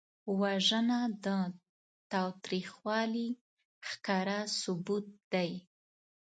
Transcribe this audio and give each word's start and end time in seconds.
وژنه 0.39 0.99
د 1.25 1.27
تاوتریخوالي 2.11 3.27
ښکاره 3.89 4.39
ثبوت 4.61 5.05
دی 5.33 5.51